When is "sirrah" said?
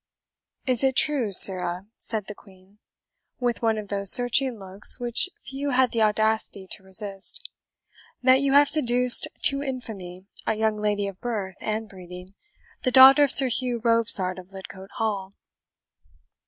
1.31-1.85